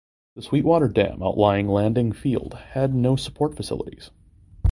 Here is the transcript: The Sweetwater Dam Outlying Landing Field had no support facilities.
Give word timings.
The 0.35 0.41
Sweetwater 0.41 0.87
Dam 0.87 1.21
Outlying 1.21 1.67
Landing 1.67 2.11
Field 2.11 2.55
had 2.73 2.95
no 2.95 3.15
support 3.15 3.55
facilities. 3.55 4.09